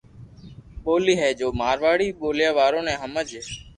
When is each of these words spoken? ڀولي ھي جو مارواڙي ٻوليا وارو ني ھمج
ڀولي 0.83 1.15
ھي 1.21 1.29
جو 1.39 1.47
مارواڙي 1.61 2.07
ٻوليا 2.19 2.49
وارو 2.57 2.79
ني 2.87 2.93
ھمج 3.01 3.29